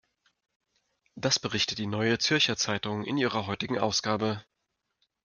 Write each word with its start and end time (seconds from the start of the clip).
Das 1.13 1.37
berichtet 1.37 1.77
die 1.77 1.85
Neue 1.85 2.17
Zürcher 2.17 2.57
Zeitung 2.57 3.05
in 3.05 3.17
ihrer 3.19 3.45
heutigen 3.45 3.77
Ausgabe. 3.77 4.43